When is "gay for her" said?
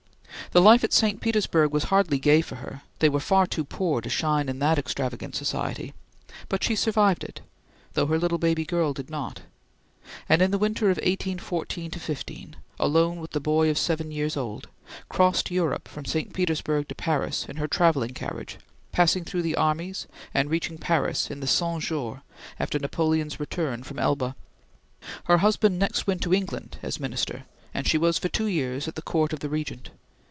2.19-2.81